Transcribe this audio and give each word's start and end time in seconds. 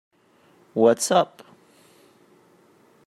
What's 0.73 1.11
up? 1.11 1.43